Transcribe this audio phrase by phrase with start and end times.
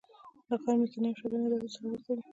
[0.47, 2.21] د غار مخکینۍ او شاته دروازه سره ورته دي.